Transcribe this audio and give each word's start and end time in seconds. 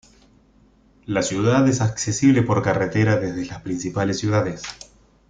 La 1.05 1.21
ciudad 1.21 1.67
es 1.69 1.79
accesible 1.79 2.41
por 2.41 2.63
carretera 2.63 3.17
desde 3.17 3.45
las 3.45 3.61
principales 3.61 4.17
ciudades. 4.17 4.63